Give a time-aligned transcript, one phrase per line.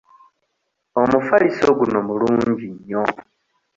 [1.01, 3.03] Omufaliso guno mulungi nnyo.